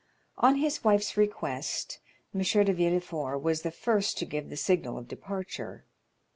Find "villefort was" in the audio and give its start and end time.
2.73-3.61